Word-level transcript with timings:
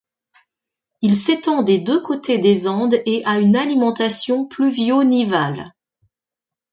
Il 1.03 1.15
s'étend 1.15 1.61
des 1.61 1.77
deux 1.77 2.01
côtés 2.01 2.39
des 2.39 2.67
Andes 2.67 2.95
et 3.05 3.21
a 3.23 3.37
une 3.37 3.55
alimentation 3.55 4.47
pluvio-nivale. 4.47 5.75